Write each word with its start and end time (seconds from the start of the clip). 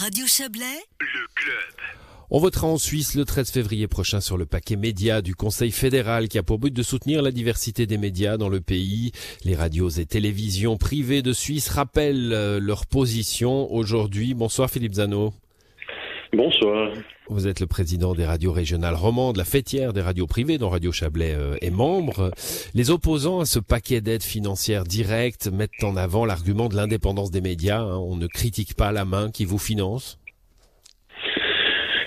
Radio 0.00 0.26
Chablais, 0.26 0.82
le 0.98 1.26
club. 1.36 1.76
On 2.28 2.40
votera 2.40 2.66
en 2.66 2.78
Suisse 2.78 3.14
le 3.14 3.24
13 3.24 3.52
février 3.52 3.86
prochain 3.86 4.20
sur 4.20 4.36
le 4.36 4.44
paquet 4.44 4.74
média 4.74 5.22
du 5.22 5.36
Conseil 5.36 5.70
fédéral 5.70 6.26
qui 6.26 6.36
a 6.36 6.42
pour 6.42 6.58
but 6.58 6.74
de 6.74 6.82
soutenir 6.82 7.22
la 7.22 7.30
diversité 7.30 7.86
des 7.86 7.96
médias 7.96 8.36
dans 8.36 8.48
le 8.48 8.60
pays. 8.60 9.12
Les 9.44 9.54
radios 9.54 9.90
et 9.90 10.04
télévisions 10.04 10.76
privées 10.78 11.22
de 11.22 11.32
Suisse 11.32 11.68
rappellent 11.68 12.32
euh, 12.32 12.58
leur 12.58 12.86
position 12.86 13.72
aujourd'hui. 13.72 14.34
Bonsoir 14.34 14.68
Philippe 14.68 14.94
Zano. 14.94 15.32
Bonsoir. 16.36 16.92
Vous 17.28 17.46
êtes 17.46 17.60
le 17.60 17.66
président 17.66 18.14
des 18.14 18.26
radios 18.26 18.52
régionales 18.52 18.94
romandes, 18.94 19.36
la 19.36 19.44
fêtière 19.44 19.92
des 19.92 20.00
radios 20.00 20.26
privées 20.26 20.58
dont 20.58 20.68
Radio 20.68 20.92
Chablais 20.92 21.32
euh, 21.34 21.56
est 21.60 21.70
membre. 21.70 22.32
Les 22.74 22.90
opposants 22.90 23.40
à 23.40 23.46
ce 23.46 23.58
paquet 23.58 24.00
d'aides 24.00 24.22
financières 24.22 24.84
directes 24.84 25.46
mettent 25.46 25.82
en 25.82 25.96
avant 25.96 26.24
l'argument 26.24 26.68
de 26.68 26.76
l'indépendance 26.76 27.30
des 27.30 27.40
médias. 27.40 27.80
Hein. 27.80 27.96
On 27.98 28.16
ne 28.16 28.26
critique 28.26 28.74
pas 28.74 28.92
la 28.92 29.04
main 29.04 29.30
qui 29.30 29.44
vous 29.44 29.58
finance. 29.58 30.18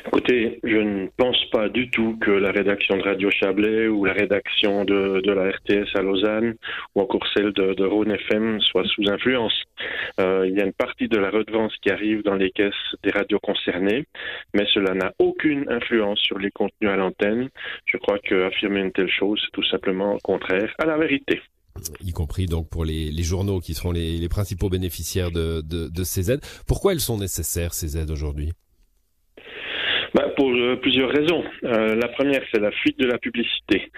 Écoutez, 0.08 0.62
je 0.64 0.78
ne 0.78 1.08
pense 1.18 1.44
pas 1.52 1.68
du 1.68 1.90
tout 1.90 2.18
que 2.22 2.32
la 2.32 2.52
rédaction 2.52 2.96
de 2.96 3.04
Radio 3.04 3.30
Chablais 3.30 3.88
ou 3.88 4.06
la 4.06 4.14
rédaction 4.14 4.86
de, 4.86 5.22
la 5.30 5.50
RTS 5.50 5.96
à 5.96 6.02
Lausanne 6.02 6.56
ou 6.96 7.02
encore 7.02 7.28
celle 7.36 7.52
de, 7.52 7.74
de 7.74 7.86
Rhône 7.86 8.12
FM 8.12 8.62
soit 8.62 8.86
sous 8.86 9.04
influence. 9.10 9.54
Euh, 10.22 10.48
il 10.48 10.58
y 10.58 10.62
a 10.62 10.66
une 10.66 10.72
partie 10.72 11.10
de 11.10 11.18
la 11.18 11.30
redevance 11.30 11.74
qui 11.82 11.90
arrive 11.90 12.24
dans 12.24 12.36
les 12.36 12.52
caisses 12.52 12.74
des 13.04 13.12
radios 13.12 13.40
concernées, 13.40 14.06
mais 14.54 14.66
cela 14.74 14.94
n'a 14.94 15.12
aucune 15.20 15.70
influence 15.70 16.20
sur 16.20 16.40
les 16.40 16.52
contenus 16.52 16.90
à 16.90 16.96
l'antenne. 16.96 17.50
Je 17.86 17.98
crois 17.98 18.20
qu'affirmer 18.20 18.80
une 18.80 18.94
telle 18.94 19.12
chose, 19.12 19.42
c'est 19.44 19.52
tout 19.52 19.68
simplement 19.70 20.18
contraire 20.24 20.74
à 20.80 20.86
la 20.86 20.98
vérité 20.98 21.42
y 22.04 22.12
compris 22.12 22.48
donc 22.48 22.70
pour 22.70 22.86
les, 22.86 23.12
journaux 23.22 23.60
qui 23.60 23.76
seront 23.76 23.92
les, 23.92 24.28
principaux 24.30 24.68
bénéficiaires 24.68 25.30
de 25.30 26.04
ces 26.04 26.32
aides. 26.32 26.42
Pourquoi 26.66 26.94
elles 26.94 27.00
sont 27.00 27.20
nécessaires, 27.20 27.76
ces 27.76 27.98
aides 27.98 28.10
aujourd'hui? 28.10 28.52
Pour 30.38 30.52
euh, 30.52 30.76
plusieurs 30.76 31.10
raisons. 31.10 31.44
Euh, 31.64 31.96
la 31.96 32.10
première, 32.10 32.44
c'est 32.52 32.62
la 32.62 32.70
fuite 32.70 33.00
de 33.00 33.08
la 33.08 33.18
publicité. 33.18 33.90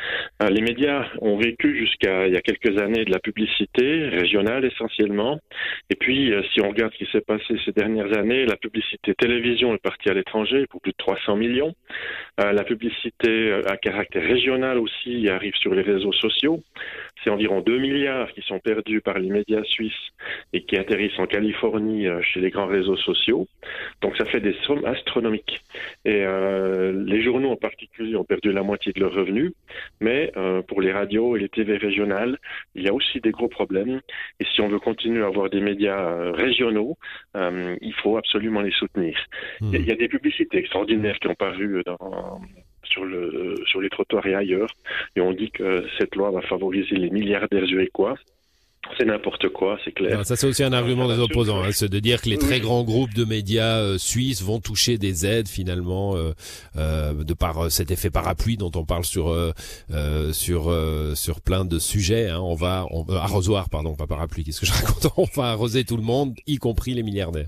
Euh, 0.41 0.47
les 0.47 0.61
médias 0.61 1.05
ont 1.19 1.35
vécu 1.35 1.77
jusqu'à 1.77 2.27
il 2.27 2.33
y 2.33 2.37
a 2.37 2.39
quelques 2.39 2.81
années 2.81 3.03
de 3.03 3.11
la 3.11 3.19
publicité 3.19 4.07
régionale 4.07 4.63
essentiellement. 4.63 5.41
Et 5.89 5.95
puis, 5.95 6.31
si 6.53 6.61
on 6.61 6.69
regarde 6.69 6.93
ce 6.93 7.03
qui 7.03 7.11
s'est 7.11 7.19
passé 7.27 7.55
ces 7.65 7.73
dernières 7.73 8.17
années, 8.17 8.45
la 8.45 8.55
publicité 8.55 9.13
télévision 9.15 9.73
est 9.73 9.83
partie 9.83 10.09
à 10.09 10.13
l'étranger 10.13 10.65
pour 10.69 10.79
plus 10.79 10.93
de 10.93 10.97
300 10.97 11.35
millions. 11.35 11.75
la 12.37 12.63
publicité 12.63 13.51
à 13.67 13.75
caractère 13.75 14.23
régional 14.23 14.77
aussi 14.77 15.27
arrive 15.27 15.55
sur 15.55 15.73
les 15.73 15.81
réseaux 15.81 16.13
sociaux. 16.13 16.63
C'est 17.21 17.31
environ 17.31 17.59
2 17.59 17.77
milliards 17.79 18.31
qui 18.31 18.41
sont 18.43 18.59
perdus 18.59 19.01
par 19.01 19.19
les 19.19 19.29
médias 19.29 19.63
suisses 19.63 20.07
et 20.53 20.61
qui 20.63 20.77
atterrissent 20.77 21.19
en 21.19 21.25
Californie 21.25 22.07
chez 22.21 22.39
les 22.39 22.49
grands 22.49 22.67
réseaux 22.67 22.97
sociaux. 22.97 23.47
Donc 24.01 24.15
ça 24.17 24.25
fait 24.25 24.39
des 24.39 24.55
sommes 24.65 24.85
astronomiques. 24.85 25.61
Euh, 26.29 27.03
les 27.05 27.21
journaux 27.21 27.51
en 27.51 27.55
particulier 27.55 28.15
ont 28.15 28.23
perdu 28.23 28.51
la 28.51 28.63
moitié 28.63 28.93
de 28.93 28.99
leurs 28.99 29.13
revenus, 29.13 29.51
mais 29.99 30.31
euh, 30.37 30.61
pour 30.61 30.81
les 30.81 30.91
radios 30.91 31.35
et 31.35 31.39
les 31.39 31.49
TV 31.49 31.77
régionales, 31.77 32.37
il 32.75 32.83
y 32.83 32.89
a 32.89 32.93
aussi 32.93 33.19
des 33.19 33.31
gros 33.31 33.47
problèmes. 33.47 34.01
Et 34.39 34.45
si 34.45 34.61
on 34.61 34.67
veut 34.67 34.79
continuer 34.79 35.23
à 35.23 35.27
avoir 35.27 35.49
des 35.49 35.61
médias 35.61 35.99
euh, 35.99 36.31
régionaux, 36.31 36.97
il 37.35 37.93
faut 38.01 38.17
absolument 38.17 38.61
les 38.61 38.71
soutenir. 38.71 39.17
Hmm. 39.61 39.73
Il 39.73 39.85
y, 39.85 39.91
a 39.91 39.95
des 39.95 40.07
publicités 40.07 40.57
extraordinaires 40.57 41.17
qui 41.19 41.27
ont 41.27 41.35
paru 41.35 41.81
dans, 41.85 42.41
sur, 42.83 43.05
le, 43.05 43.55
sur 43.65 43.81
les 43.81 43.89
trottoirs 43.89 44.25
et 44.27 44.35
ailleurs. 44.35 44.73
Et 45.15 45.21
on 45.21 45.33
dit 45.33 45.51
que 45.51 45.85
cette 45.97 46.15
loi 46.15 46.31
va 46.31 46.41
favoriser 46.41 46.95
les 46.95 47.09
milliardaires 47.09 47.65
quoi 47.93 48.15
c'est 48.97 49.05
n'importe 49.05 49.49
quoi, 49.49 49.77
c'est 49.83 49.91
clair. 49.91 50.25
ça, 50.25 50.35
c'est 50.35 50.47
aussi 50.47 50.63
un 50.63 50.73
argument 50.73 51.07
des 51.07 51.19
opposants, 51.19 51.63
hein, 51.63 51.71
c'est 51.71 51.89
de 51.89 51.99
dire 51.99 52.21
que 52.21 52.29
les 52.29 52.37
très 52.37 52.59
grands 52.59 52.83
groupes 52.83 53.13
de 53.13 53.25
médias 53.25 53.77
euh, 53.77 53.97
suisses 53.97 54.41
vont 54.41 54.59
toucher 54.59 54.97
des 54.97 55.25
aides 55.25 55.47
finalement 55.47 56.15
euh, 56.15 56.33
euh, 56.77 57.13
de 57.23 57.33
par 57.33 57.69
cet 57.71 57.91
effet 57.91 58.09
parapluie 58.09 58.57
dont 58.57 58.71
on 58.75 58.85
parle 58.85 59.05
sur 59.05 59.35
sur 60.31 60.73
sur 61.15 61.41
plein 61.41 61.65
de 61.65 61.79
sujets. 61.79 62.29
Hein. 62.29 62.39
On 62.39 62.55
va 62.55 62.85
on, 62.91 63.05
arrosoir, 63.09 63.69
pardon, 63.69 63.95
pas 63.95 64.07
parapluie. 64.07 64.43
Qu'est-ce 64.43 64.61
que 64.61 64.65
je 64.65 64.73
raconte? 64.85 65.11
On 65.17 65.25
va 65.35 65.49
arroser 65.49 65.83
tout 65.83 65.97
le 65.97 66.03
monde, 66.03 66.35
y 66.47 66.57
compris 66.57 66.93
les 66.93 67.03
milliardaires. 67.03 67.47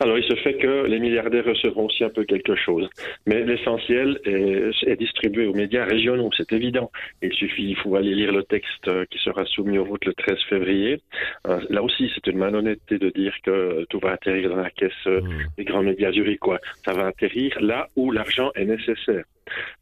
Alors, 0.00 0.18
il 0.18 0.24
se 0.24 0.34
fait 0.36 0.54
que 0.54 0.86
les 0.86 0.98
milliardaires 0.98 1.44
recevront 1.44 1.86
aussi 1.86 2.04
un 2.04 2.10
peu 2.10 2.24
quelque 2.24 2.54
chose. 2.54 2.88
Mais 3.26 3.42
l'essentiel 3.44 4.20
est, 4.24 4.96
distribué 4.96 5.46
aux 5.46 5.54
médias 5.54 5.84
régionaux, 5.84 6.30
c'est 6.36 6.52
évident. 6.52 6.90
Il 7.22 7.32
suffit, 7.32 7.70
il 7.70 7.76
faut 7.76 7.96
aller 7.96 8.14
lire 8.14 8.32
le 8.32 8.42
texte 8.42 8.90
qui 9.10 9.18
sera 9.18 9.44
soumis 9.46 9.78
au 9.78 9.84
vote 9.84 10.04
le 10.04 10.14
13 10.14 10.38
février. 10.48 11.00
Euh, 11.46 11.60
là 11.70 11.82
aussi, 11.82 12.10
c'est 12.14 12.26
une 12.30 12.38
malhonnêteté 12.38 12.98
de 12.98 13.10
dire 13.10 13.34
que 13.42 13.84
tout 13.90 13.98
va 13.98 14.12
atterrir 14.12 14.50
dans 14.50 14.56
la 14.56 14.70
caisse 14.70 14.92
euh, 15.06 15.20
mmh. 15.20 15.44
des 15.58 15.64
grands 15.64 15.82
médias 15.82 16.12
zurichois. 16.12 16.60
Ça 16.84 16.92
va 16.92 17.06
atterrir 17.06 17.56
là 17.60 17.88
où 17.96 18.10
l'argent 18.10 18.50
est 18.54 18.64
nécessaire. 18.64 19.24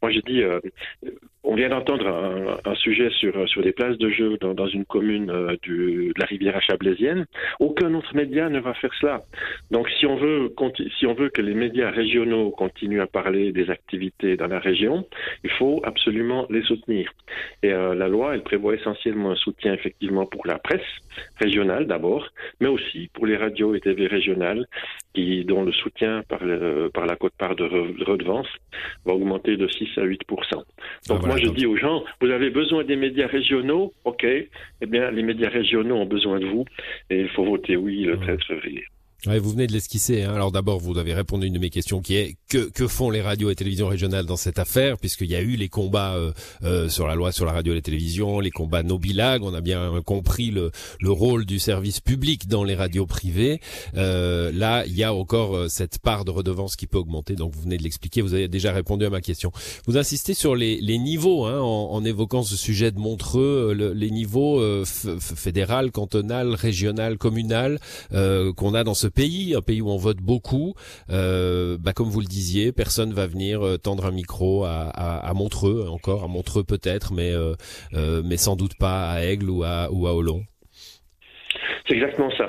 Moi, 0.03 0.13
je 0.13 0.21
dis, 0.21 0.43
euh, 0.43 0.61
on 1.45 1.55
vient 1.55 1.69
d'entendre 1.69 2.61
un, 2.65 2.75
sujet 2.75 3.11
sur, 3.11 3.49
sur 3.49 3.63
des 3.63 3.73
places 3.73 3.99
de 3.99 4.09
jeu 4.09 4.39
dans, 4.41 4.55
dans 4.55 4.67
une 4.67 4.85
commune 4.85 5.31
euh, 5.31 5.57
du, 5.63 6.13
de 6.15 6.21
la 6.21 6.27
rivière 6.27 6.61
chablaisienne. 6.63 7.27
Aucun 7.61 7.93
autre 7.95 8.15
média 8.15 8.49
ne 8.49 8.61
va 8.61 8.75
faire 8.75 8.93
cela. 9.01 9.23
Donc, 9.71 9.89
si 9.99 10.07
on 10.07 10.17
veut, 10.17 10.55
si 10.99 11.07
on 11.07 11.15
veut 11.15 11.29
que 11.29 11.43
les 11.43 11.55
médias 11.55 11.91
régionaux 11.91 12.51
continuent 12.51 13.03
à 13.03 13.07
parler 13.07 13.53
des 13.53 13.71
activités 13.71 14.37
dans 14.37 14.47
la 14.47 14.59
région, 14.59 15.07
il 15.45 15.51
faut 15.51 15.83
absolument 15.85 16.47
les 16.49 16.63
soutenir. 16.63 17.11
Et 17.63 17.73
euh, 17.73 17.95
la 17.95 18.09
loi, 18.09 18.35
elle 18.35 18.43
prévoit 18.43 18.75
essentiellement 18.75 19.33
un 19.33 19.37
soutien 19.37 19.75
effectivement 19.75 20.27
pour 20.27 20.47
la 20.47 20.59
presse 20.59 20.81
régionale 21.41 21.87
d'abord, 21.87 22.27
mais 22.61 22.69
aussi 22.69 23.11
pour 23.13 23.27
les 23.27 23.37
radios 23.37 23.75
et 23.75 23.81
TV 23.81 24.07
régionales, 24.07 24.67
qui, 25.13 25.45
dont 25.45 25.63
le 25.63 25.73
soutien 25.73 26.23
par, 26.29 26.41
par 26.93 27.07
la 27.07 27.17
cote-part 27.17 27.55
de 27.55 27.65
redevance 28.05 28.49
va 29.05 29.13
augmenter 29.13 29.57
de 29.57 29.69
6 29.69 29.99
à 29.99 30.03
8 30.03 30.23
Donc 31.09 31.21
ah, 31.25 31.34
moi, 31.35 31.43
je 31.43 31.51
dis 31.51 31.67
aux 31.67 31.77
gens, 31.77 32.05
vous 32.21 32.31
avez 32.31 32.51
besoin 32.51 32.85
des 32.85 32.97
médias 32.97 33.27
régionaux, 33.27 33.93
ok, 34.05 34.25
eh 34.25 34.87
bien, 34.87 35.11
les 35.11 35.23
médias 35.23 35.49
régionaux 35.49 35.97
ont 35.97 36.07
besoin 36.07 36.39
de 36.39 36.47
vous, 36.47 36.65
et 37.11 37.21
il 37.21 37.29
faut 37.31 37.45
voter 37.45 37.77
oui 37.77 38.05
le 38.05 38.19
13 38.19 38.39
février. 38.47 38.85
Ouais, 39.27 39.39
vous 39.39 39.51
venez 39.53 39.67
de 39.67 39.73
l'esquisser. 39.73 40.23
Hein. 40.23 40.35
Alors 40.35 40.53
d'abord, 40.53 40.81
vous 40.81 40.99
avez 40.99 41.15
répondu 41.15 41.45
à 41.45 41.47
une 41.47 41.55
de 41.55 41.59
mes 41.59 41.71
questions 41.71 42.03
qui 42.03 42.15
est 42.17 42.37
que, 42.51 42.69
que 42.69 42.87
font 42.87 43.09
les 43.09 43.23
radios 43.23 43.49
et 43.49 43.55
télévisions 43.55 43.89
régionales 43.89 44.27
dans 44.27 44.37
cette 44.37 44.59
affaire, 44.59 44.99
puisqu'il 44.99 45.31
y 45.31 45.35
a 45.35 45.41
eu 45.41 45.57
les 45.57 45.71
combats 45.71 46.15
euh, 46.15 46.33
euh, 46.63 46.91
sur 46.91 47.07
la 47.07 47.15
loi 47.15 47.33
sur 47.33 47.47
la 47.47 47.53
radio 47.53 47.73
et 47.73 47.77
la 47.77 47.83
télévision, 47.83 48.39
les 48.39 48.51
combats 48.51 48.83
Nobilag. 48.83 49.43
On 49.43 49.55
a 49.55 49.63
bien 49.63 50.03
compris 50.05 50.51
le, 50.51 50.73
le 51.01 51.11
rôle 51.11 51.47
du 51.47 51.59
service 51.59 52.01
public 52.01 52.49
dans 52.49 52.65
les 52.65 52.75
radios 52.75 53.07
privées. 53.07 53.61
Euh, 53.97 54.53
là, 54.53 54.85
il 54.87 54.95
y 54.95 55.05
a 55.05 55.15
encore 55.15 55.57
euh, 55.57 55.69
cette 55.69 56.01
part 56.01 56.27
de 56.27 56.31
redevance 56.31 56.77
qui 56.77 56.87
peut 56.87 56.99
augmenter. 56.99 57.35
Donc 57.35 57.55
vous 57.55 57.63
venez 57.63 57.79
de 57.79 57.83
l'expliquer. 57.83 58.21
Vous 58.21 58.35
avez 58.35 58.49
déjà 58.49 58.73
répondu 58.73 59.07
à 59.07 59.11
ma 59.11 59.23
question. 59.23 59.53
Vous 59.87 59.97
insistez 59.97 60.35
sur 60.35 60.55
les, 60.55 60.79
les 60.83 60.99
niveaux 60.99 61.47
hein, 61.47 61.61
en, 61.61 61.93
en, 61.93 62.05
évoquant 62.05 62.43
ce 62.43 62.57
sujet 62.57 62.91
de 62.91 62.99
Montreux, 62.99 63.73
le, 63.75 63.95
les 63.95 64.11
niveaux 64.11 64.85
fédéral, 64.85 65.93
cantonal, 65.93 66.55
régional, 66.55 67.17
communal 67.17 67.79
qu'on 68.11 68.75
a 68.75 68.85
dans 68.85 68.93
ce 68.95 69.09
pays, 69.15 69.55
un 69.55 69.63
pays 69.63 69.81
où 69.81 69.91
on 69.91 69.97
vote 69.97 70.19
beaucoup, 70.19 70.75
euh, 71.11 71.77
bah, 71.79 71.93
comme 71.93 72.09
vous 72.09 72.21
le 72.21 72.27
disiez, 72.27 72.73
personne 72.73 73.13
va 73.13 73.27
venir 73.27 73.65
euh, 73.65 73.79
tendre 73.79 74.07
un 74.07 74.11
micro 74.11 74.65
à, 74.65 75.33
Montreux, 75.35 75.87
encore 75.89 76.25
à 76.25 76.29
Montreux 76.29 76.65
peut-être, 76.65 77.13
mais 77.13 77.33
euh, 77.33 77.55
mais 78.25 78.37
sans 78.37 78.57
doute 78.57 78.77
pas 78.79 79.11
à 79.11 79.25
Aigle 79.25 79.51
ou 79.51 79.65
à 79.65 79.89
ou 79.91 80.07
à. 80.07 80.15
C'est 81.87 81.95
exactement 81.95 82.31
ça. 82.37 82.49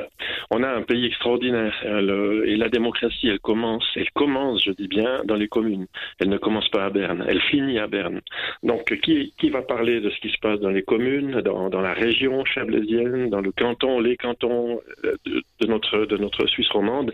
On 0.51 0.61
a 0.61 0.69
un 0.69 0.83
pays 0.83 1.05
extraordinaire 1.05 1.73
et 1.83 2.55
la 2.55 2.69
démocratie, 2.69 3.27
elle 3.27 3.39
commence, 3.39 3.85
elle 3.95 4.11
commence, 4.11 4.63
je 4.63 4.71
dis 4.71 4.87
bien, 4.87 5.23
dans 5.25 5.35
les 5.35 5.47
communes. 5.47 5.87
Elle 6.19 6.29
ne 6.29 6.37
commence 6.37 6.69
pas 6.69 6.85
à 6.85 6.89
Berne, 6.89 7.25
elle 7.27 7.41
finit 7.41 7.79
à 7.79 7.87
Berne. 7.87 8.21
Donc, 8.63 8.93
qui, 9.01 9.33
qui 9.39 9.49
va 9.49 9.61
parler 9.61 10.01
de 10.01 10.09
ce 10.09 10.19
qui 10.19 10.29
se 10.29 10.37
passe 10.39 10.59
dans 10.59 10.69
les 10.69 10.83
communes, 10.83 11.41
dans, 11.41 11.69
dans 11.69 11.81
la 11.81 11.93
région 11.93 12.45
chablaisienne, 12.45 13.29
dans 13.29 13.41
le 13.41 13.51
canton, 13.51 13.99
les 13.99 14.17
cantons 14.17 14.81
euh, 15.03 15.15
de, 15.25 15.67
notre 15.67 16.05
de 16.05 16.17
notre 16.17 16.45
Suisse 16.47 16.69
romande? 16.69 17.13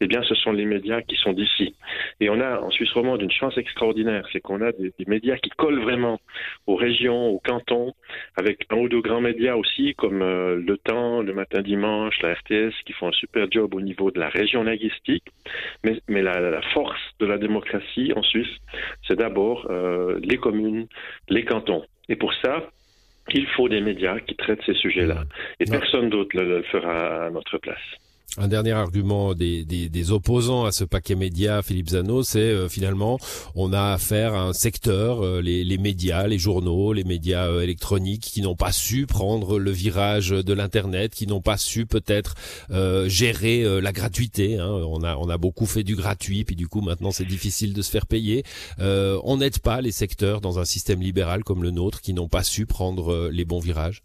Eh 0.00 0.06
bien, 0.06 0.22
ce 0.22 0.34
sont 0.34 0.52
les 0.52 0.64
médias 0.64 1.02
qui 1.02 1.16
sont 1.16 1.32
d'ici. 1.32 1.74
Et 2.20 2.30
on 2.30 2.40
a 2.40 2.60
en 2.60 2.70
Suisse 2.70 2.92
romande 2.92 3.20
une 3.20 3.30
chance 3.30 3.56
extraordinaire, 3.58 4.26
c'est 4.32 4.40
qu'on 4.40 4.62
a 4.62 4.72
des, 4.72 4.92
des, 4.98 5.04
médias 5.06 5.36
qui 5.36 5.50
collent 5.50 5.80
vraiment 5.80 6.18
aux 6.66 6.76
régions, 6.76 7.28
aux 7.28 7.40
cantons, 7.40 7.92
avec 8.36 8.66
un 8.70 8.76
ou 8.76 8.88
deux 8.88 9.00
grands 9.00 9.20
médias 9.20 9.56
aussi, 9.56 9.94
comme 9.94 10.22
euh, 10.22 10.56
Le 10.56 10.76
Temps, 10.78 11.20
Le 11.20 11.34
Matin 11.34 11.60
Dimanche, 11.60 12.20
la 12.22 12.34
RTS 12.34 12.69
qui 12.84 12.92
font 12.92 13.08
un 13.08 13.12
super 13.12 13.50
job 13.50 13.74
au 13.74 13.80
niveau 13.80 14.10
de 14.10 14.18
la 14.18 14.28
région 14.28 14.62
linguistique, 14.62 15.24
mais, 15.84 16.00
mais 16.08 16.22
la, 16.22 16.60
force 16.72 17.00
de 17.18 17.26
la 17.26 17.38
démocratie 17.38 18.12
en 18.16 18.22
Suisse, 18.22 18.54
c'est 19.06 19.16
d'abord 19.16 19.66
euh, 19.70 20.18
les 20.22 20.36
communes, 20.36 20.86
les 21.28 21.44
cantons. 21.44 21.84
Et 22.08 22.16
pour 22.16 22.32
ça, 22.34 22.70
il 23.32 23.46
faut 23.48 23.68
des 23.68 23.80
médias 23.80 24.18
qui 24.20 24.34
traitent 24.34 24.62
ces 24.66 24.74
sujets-là. 24.74 25.24
Et 25.60 25.64
personne 25.64 26.10
d'autre 26.10 26.36
le, 26.36 26.44
le 26.44 26.62
fera 26.64 27.26
à 27.26 27.30
notre 27.30 27.58
place. 27.58 27.78
Un 28.36 28.46
dernier 28.46 28.72
argument 28.72 29.34
des, 29.34 30.10
opposants 30.12 30.64
à 30.64 30.70
ce 30.70 30.84
paquet 30.84 31.16
média, 31.16 31.62
Philippe 31.62 31.90
Zano, 31.90 32.22
c'est 32.22 32.38
euh, 32.38 32.68
finalement 32.68 33.18
on 33.56 33.72
a 33.72 33.92
affaire 33.92 34.34
à 34.34 34.42
un 34.42 34.52
secteur, 34.52 35.24
euh, 35.24 35.42
les, 35.42 35.78
médias, 35.78 36.28
les 36.28 36.38
journaux, 36.38 36.92
les 36.92 37.02
médias 37.02 37.48
euh, 37.48 37.62
électroniques, 37.62 38.22
qui 38.22 38.40
n'ont 38.40 38.54
pas 38.54 38.70
su 38.70 39.06
prendre 39.06 39.58
le 39.58 39.70
virage 39.72 40.30
de 40.30 40.52
l'internet, 40.52 41.12
qui 41.12 41.26
n'ont 41.26 41.40
pas 41.40 41.56
su 41.56 41.86
peut-être 41.86 42.36
gérer 43.08 43.80
la 43.80 43.92
gratuité. 43.92 44.58
Hein. 44.58 44.70
On 44.70 45.02
a 45.02 45.38
beaucoup 45.38 45.66
fait 45.66 45.82
du 45.82 45.96
gratuit, 45.96 46.44
puis 46.44 46.54
du 46.54 46.68
coup 46.68 46.82
maintenant 46.82 47.10
c'est 47.10 47.24
difficile 47.24 47.72
de 47.72 47.82
se 47.82 47.90
faire 47.90 48.06
payer. 48.06 48.44
on 48.78 49.38
n'aide 49.38 49.58
pas 49.58 49.80
les 49.80 49.92
secteurs 49.92 50.40
dans 50.40 50.60
un 50.60 50.64
système 50.64 51.00
libéral 51.00 51.42
comme 51.42 51.62
le 51.62 51.72
nôtre 51.72 52.00
qui 52.00 52.14
n'ont 52.14 52.28
pas 52.28 52.44
su 52.44 52.66
prendre 52.66 53.28
les 53.30 53.44
bons 53.44 53.60
virages. 53.60 54.02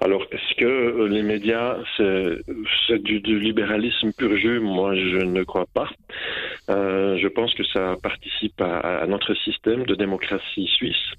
Alors, 0.00 0.24
est-ce 0.30 0.54
que 0.54 0.64
euh, 0.64 1.08
les 1.08 1.22
médias, 1.22 1.76
c'est 1.96 3.02
du, 3.02 3.40
libéralisme 3.40 4.12
pur 4.16 4.36
jus 4.36 4.60
Moi, 4.60 4.94
je 4.94 5.24
ne 5.24 5.42
crois 5.42 5.66
pas. 5.74 5.88
Euh, 6.70 7.18
je 7.18 7.26
pense 7.26 7.52
que 7.54 7.64
ça 7.64 7.96
participe 8.02 8.60
à, 8.60 9.04
notre 9.06 9.34
système 9.34 9.84
de 9.86 9.94
démocratie 9.94 10.68
suisse. 10.76 11.12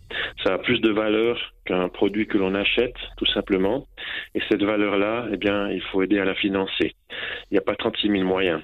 Ça 0.43 0.53
a 0.53 0.57
plus 0.57 0.79
de 0.79 0.91
valeur 0.91 1.53
qu'un 1.69 1.87
produit 1.89 2.27
que 2.27 2.37
l'on 2.37 2.55
achète, 2.55 2.95
tout 3.17 3.25
simplement. 3.27 3.85
Et 4.33 4.41
cette 4.49 4.63
valeur-là, 4.63 5.27
eh 5.31 5.37
bien, 5.37 5.69
il 5.69 5.81
faut 5.81 6.01
aider 6.01 6.19
à 6.19 6.25
la 6.25 6.35
financer. 6.35 6.95
Il 7.49 7.53
n'y 7.53 7.57
a 7.59 7.61
pas 7.61 7.75
36 7.75 8.09
000 8.09 8.23
moyens. 8.23 8.61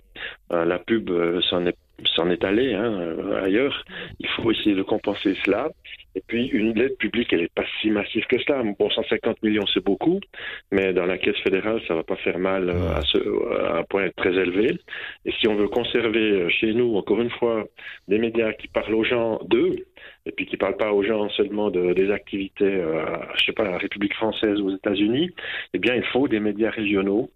Euh, 0.51 0.65
la 0.65 0.79
pub, 0.79 1.09
est 1.09 1.75
s'en 2.15 2.29
est 2.29 2.43
allé 2.43 2.73
hein, 2.73 2.93
euh, 2.99 3.43
ailleurs. 3.43 3.83
Il 4.19 4.27
faut 4.27 4.51
essayer 4.51 4.75
de 4.75 4.83
compenser 4.83 5.35
cela. 5.43 5.69
Et 6.15 6.21
puis, 6.25 6.47
une 6.47 6.77
aide 6.79 6.97
publique, 6.97 7.33
elle 7.33 7.41
n'est 7.41 7.49
pas 7.53 7.65
si 7.81 7.89
massive 7.89 8.25
que 8.27 8.39
cela. 8.39 8.63
Bon, 8.79 8.89
150 8.89 9.43
millions, 9.43 9.65
c'est 9.73 9.83
beaucoup, 9.83 10.19
mais 10.71 10.93
dans 10.93 11.05
la 11.05 11.17
caisse 11.17 11.37
fédérale, 11.43 11.81
ça 11.87 11.93
va 11.93 12.03
pas 12.03 12.15
faire 12.17 12.39
mal 12.39 12.69
euh, 12.69 12.95
à, 12.95 13.01
ce, 13.01 13.17
à 13.75 13.79
un 13.79 13.83
point 13.83 14.09
très 14.15 14.33
élevé. 14.33 14.79
Et 15.25 15.31
si 15.33 15.47
on 15.47 15.55
veut 15.55 15.67
conserver 15.67 16.31
euh, 16.31 16.49
chez 16.49 16.73
nous, 16.73 16.95
encore 16.95 17.21
une 17.21 17.29
fois, 17.29 17.65
des 18.07 18.17
médias 18.17 18.53
qui 18.53 18.67
parlent 18.67 18.95
aux 18.95 19.03
gens 19.03 19.39
d'eux, 19.45 19.75
et 20.25 20.31
puis 20.31 20.45
qui 20.45 20.57
parlent 20.57 20.77
pas 20.77 20.91
aux 20.93 21.03
gens 21.03 21.29
seulement 21.29 21.69
de, 21.69 21.93
des 21.93 22.11
activités, 22.11 22.65
euh, 22.65 23.05
je 23.35 23.45
sais 23.45 23.53
pas, 23.53 23.63
la 23.63 23.77
République 23.77 24.13
française 24.13 24.59
ou 24.61 24.69
aux 24.69 24.75
États-Unis, 24.75 25.31
eh 25.73 25.79
bien, 25.79 25.95
il 25.95 26.05
faut 26.05 26.27
des 26.27 26.39
médias 26.39 26.71
régionaux 26.71 27.29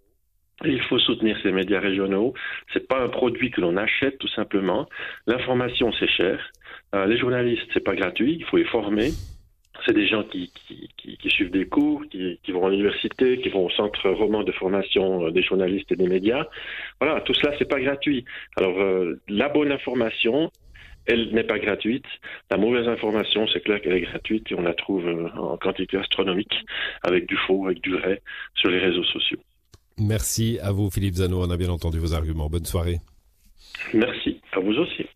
il 0.64 0.82
faut 0.82 0.98
soutenir 0.98 1.38
ces 1.42 1.52
médias 1.52 1.80
régionaux. 1.80 2.34
C'est 2.72 2.86
pas 2.86 3.00
un 3.02 3.08
produit 3.08 3.50
que 3.50 3.60
l'on 3.60 3.76
achète 3.76 4.18
tout 4.18 4.28
simplement. 4.28 4.88
L'information 5.26 5.92
c'est 5.98 6.08
cher. 6.08 6.38
Euh, 6.94 7.06
les 7.06 7.16
journalistes 7.16 7.66
c'est 7.72 7.84
pas 7.84 7.94
gratuit. 7.94 8.36
Il 8.38 8.44
faut 8.44 8.56
les 8.56 8.64
former. 8.64 9.10
C'est 9.86 9.94
des 9.94 10.06
gens 10.06 10.22
qui, 10.24 10.52
qui, 11.20 11.30
suivent 11.30 11.50
des 11.50 11.66
cours, 11.66 12.02
qui, 12.10 12.38
qui 12.42 12.52
vont 12.52 12.66
à 12.66 12.70
l'université, 12.70 13.40
qui 13.40 13.48
vont 13.48 13.66
au 13.66 13.70
centre 13.70 14.08
roman 14.10 14.42
de 14.42 14.52
formation 14.52 15.26
euh, 15.26 15.30
des 15.30 15.42
journalistes 15.42 15.90
et 15.92 15.96
des 15.96 16.08
médias. 16.08 16.46
Voilà, 17.00 17.20
tout 17.20 17.34
cela 17.34 17.54
c'est 17.58 17.68
pas 17.68 17.80
gratuit. 17.80 18.24
Alors 18.56 18.78
euh, 18.80 19.20
la 19.28 19.48
bonne 19.48 19.72
information, 19.72 20.50
elle 21.06 21.32
n'est 21.34 21.44
pas 21.44 21.58
gratuite. 21.58 22.06
La 22.50 22.56
mauvaise 22.56 22.88
information, 22.88 23.46
c'est 23.52 23.60
clair 23.60 23.80
qu'elle 23.80 23.94
est 23.94 24.02
gratuite 24.02 24.50
et 24.50 24.54
on 24.54 24.62
la 24.62 24.74
trouve 24.74 25.06
en 25.36 25.56
quantité 25.56 25.96
astronomique, 25.96 26.54
avec 27.02 27.26
du 27.26 27.36
faux, 27.36 27.66
avec 27.66 27.80
du 27.82 27.96
vrai, 27.96 28.22
sur 28.54 28.70
les 28.70 28.78
réseaux 28.78 29.04
sociaux. 29.04 29.38
Merci 29.98 30.58
à 30.62 30.72
vous, 30.72 30.90
Philippe 30.90 31.16
Zano. 31.16 31.42
On 31.42 31.50
a 31.50 31.56
bien 31.56 31.68
entendu 31.68 31.98
vos 31.98 32.14
arguments. 32.14 32.48
Bonne 32.48 32.64
soirée. 32.64 33.00
Merci. 33.94 34.40
À 34.52 34.60
vous 34.60 34.72
aussi. 34.72 35.06